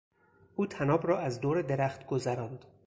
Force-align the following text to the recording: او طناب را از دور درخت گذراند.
او 0.55 0.65
طناب 0.65 1.07
را 1.07 1.19
از 1.19 1.41
دور 1.41 1.61
درخت 1.61 2.05
گذراند. 2.07 2.65